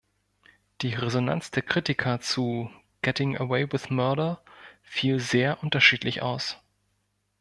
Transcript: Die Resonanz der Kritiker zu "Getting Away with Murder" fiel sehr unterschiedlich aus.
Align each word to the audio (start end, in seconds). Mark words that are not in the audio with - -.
Die 0.81 0.95
Resonanz 0.95 1.51
der 1.51 1.61
Kritiker 1.61 2.19
zu 2.21 2.71
"Getting 3.03 3.37
Away 3.37 3.71
with 3.71 3.91
Murder" 3.91 4.41
fiel 4.81 5.19
sehr 5.19 5.61
unterschiedlich 5.61 6.23
aus. 6.23 6.57